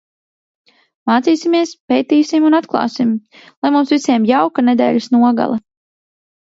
[1.11, 3.13] Mācīsimies, pētīsim un atklāsim.
[3.47, 5.65] Lai mums visiem jauka nedēļas nogale!